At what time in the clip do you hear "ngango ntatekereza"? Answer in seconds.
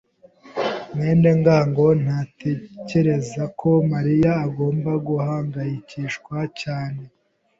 1.39-3.43